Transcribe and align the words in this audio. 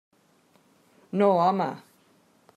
No, 1.21 1.29
home! 1.43 1.69